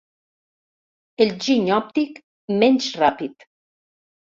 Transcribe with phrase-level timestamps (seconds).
[1.27, 2.21] El giny òptic
[2.59, 3.51] menys ràpid.